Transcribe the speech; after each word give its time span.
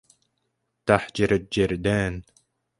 تهجر 0.87 1.33
الجدران 1.35 2.21